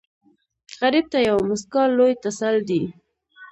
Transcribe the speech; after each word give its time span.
غریب 0.81 1.05
ته 1.11 1.17
یوه 1.27 1.43
موسکا 1.49 1.83
لوی 1.97 2.13
تسل 2.23 2.55
دی 2.67 2.81